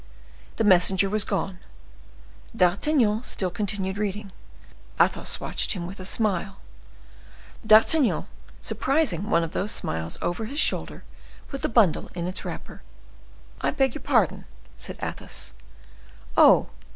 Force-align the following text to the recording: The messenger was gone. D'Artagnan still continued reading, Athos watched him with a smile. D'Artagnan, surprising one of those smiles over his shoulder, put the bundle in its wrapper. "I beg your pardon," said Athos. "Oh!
The 0.55 0.63
messenger 0.63 1.11
was 1.11 1.23
gone. 1.23 1.59
D'Artagnan 2.55 3.21
still 3.21 3.51
continued 3.51 3.99
reading, 3.99 4.31
Athos 4.99 5.39
watched 5.39 5.73
him 5.73 5.85
with 5.85 5.99
a 5.99 6.05
smile. 6.05 6.57
D'Artagnan, 7.63 8.25
surprising 8.61 9.29
one 9.29 9.43
of 9.43 9.51
those 9.51 9.71
smiles 9.71 10.17
over 10.19 10.45
his 10.45 10.59
shoulder, 10.59 11.03
put 11.49 11.61
the 11.61 11.69
bundle 11.69 12.07
in 12.15 12.25
its 12.25 12.43
wrapper. 12.43 12.81
"I 13.61 13.69
beg 13.69 13.93
your 13.93 14.01
pardon," 14.01 14.45
said 14.75 14.97
Athos. 15.03 15.53
"Oh! 16.35 16.69